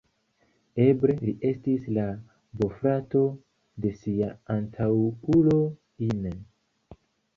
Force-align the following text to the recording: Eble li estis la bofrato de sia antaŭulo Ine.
Eble 0.85 1.15
li 1.25 1.33
estis 1.49 1.83
la 1.97 2.05
bofrato 2.61 3.23
de 3.85 3.93
sia 4.01 4.31
antaŭulo 4.57 5.59
Ine. 6.11 6.35